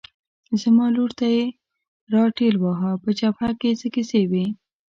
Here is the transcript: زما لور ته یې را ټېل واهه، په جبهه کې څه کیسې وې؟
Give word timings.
زما 0.61 0.85
لور 0.95 1.11
ته 1.19 1.25
یې 1.35 1.45
را 2.13 2.23
ټېل 2.37 2.55
واهه، 2.59 2.91
په 3.03 3.09
جبهه 3.19 3.49
کې 3.61 3.69
څه 3.79 3.87
کیسې 3.95 4.21
وې؟ 4.31 4.45